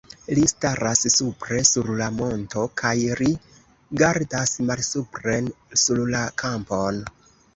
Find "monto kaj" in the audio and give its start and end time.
2.21-2.93